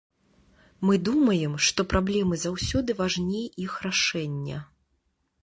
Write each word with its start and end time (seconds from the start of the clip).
Мы 0.89 0.95
думаем, 1.09 1.53
што 1.67 1.85
праблемы 1.91 2.39
заўсёды 2.47 2.97
важней 3.03 3.45
іх 3.67 3.77
рашэння. 3.87 4.57